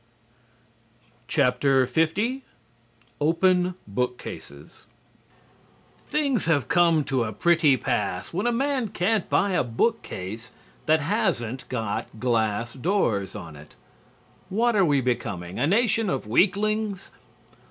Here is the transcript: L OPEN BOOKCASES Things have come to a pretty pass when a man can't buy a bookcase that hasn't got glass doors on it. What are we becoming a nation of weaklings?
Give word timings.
L 1.37 1.51
OPEN 3.21 3.75
BOOKCASES 3.87 4.87
Things 6.09 6.45
have 6.47 6.67
come 6.67 7.03
to 7.03 7.23
a 7.23 7.31
pretty 7.31 7.77
pass 7.77 8.33
when 8.33 8.47
a 8.47 8.51
man 8.51 8.87
can't 8.87 9.29
buy 9.29 9.51
a 9.51 9.63
bookcase 9.63 10.53
that 10.87 11.01
hasn't 11.01 11.69
got 11.69 12.19
glass 12.19 12.73
doors 12.73 13.35
on 13.35 13.55
it. 13.55 13.75
What 14.49 14.75
are 14.75 14.83
we 14.85 15.01
becoming 15.01 15.59
a 15.59 15.67
nation 15.67 16.09
of 16.09 16.25
weaklings? 16.25 17.11